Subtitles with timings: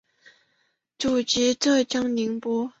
[0.97, 2.67] 祖籍浙江宁波。